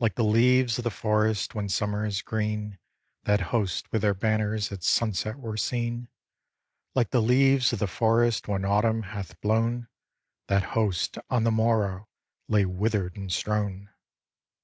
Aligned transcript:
Like 0.00 0.16
the 0.16 0.24
leaves 0.24 0.78
of 0.78 0.82
the 0.82 0.90
forest 0.90 1.54
when 1.54 1.68
summer 1.68 2.04
is 2.04 2.20
green. 2.20 2.80
That 3.22 3.40
host 3.54 3.92
with 3.92 4.02
their 4.02 4.12
banners 4.12 4.72
at 4.72 4.82
sunset 4.82 5.38
were 5.38 5.56
seen: 5.56 6.08
Like 6.96 7.10
the 7.10 7.22
leaves 7.22 7.72
of 7.72 7.78
the 7.78 7.86
forest 7.86 8.48
when 8.48 8.64
Autumn 8.64 9.02
hath 9.14 9.40
blown 9.40 9.86
That 10.48 10.64
host 10.74 11.16
on 11.30 11.44
the 11.44 11.52
morrow 11.52 12.08
lay 12.48 12.64
wither'd 12.64 13.16
and 13.16 13.30
strown. 13.30 13.88